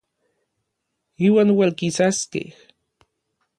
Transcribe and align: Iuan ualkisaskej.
Iuan 1.27 1.49
ualkisaskej. 1.55 2.47